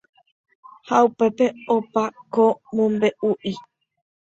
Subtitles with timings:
[0.87, 1.45] Ha upépe
[1.75, 2.03] opa
[2.33, 3.53] ko mombe'u'i